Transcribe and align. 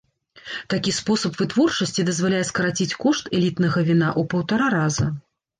Такі 0.73 0.93
спосаб 0.99 1.37
вытворчасці 1.41 2.05
дазваляе 2.09 2.41
скараціць 2.51 2.97
кошт 3.05 3.31
элітнага 3.41 3.79
віна 3.91 4.09
ў 4.19 4.33
паўтара 4.33 4.73
раза. 4.77 5.07